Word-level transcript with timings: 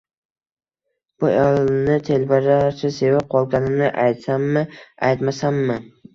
Bu 1.23 1.29
ayolni 1.33 1.97
telbalarcha 2.07 2.91
sevib 2.97 3.29
qolganimni 3.35 3.93
aytsammi-aytmasammi 4.07 5.81